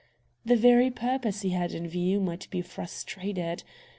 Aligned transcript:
The 0.43 0.55
very 0.55 0.89
purpose 0.89 1.41
he 1.43 1.49
had 1.51 1.73
in 1.73 1.87
view 1.87 2.19
might 2.19 2.49
be 2.49 2.63
frustrated. 2.63 3.61